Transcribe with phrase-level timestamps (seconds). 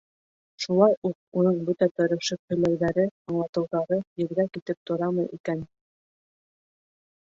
[0.63, 5.73] «Шулай уҡ уның бөтә тырышып һөйләүҙәре, аңлатыуҙары елгә китеп торамы икән ни?!»